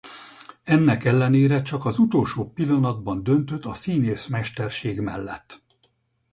[0.63, 5.61] Ennek ellenére csak az utolsó pillanatban döntött a színészmesterség mellett.